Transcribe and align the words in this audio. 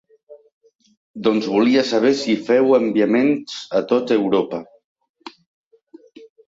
Doncs 1.27 1.49
volia 1.57 1.83
saber 1.91 2.13
si 2.23 2.37
feu 2.49 2.73
enviaments 2.81 3.61
a 3.83 3.87
tot 3.93 4.19
Europa. 4.21 4.67